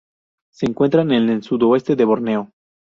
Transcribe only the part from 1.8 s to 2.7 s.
de Borneo.